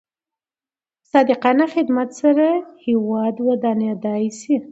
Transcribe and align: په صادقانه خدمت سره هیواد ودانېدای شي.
په 1.01 1.05
صادقانه 1.11 1.65
خدمت 1.73 2.09
سره 2.21 2.47
هیواد 2.85 3.35
ودانېدای 3.47 4.25
شي. 4.39 4.55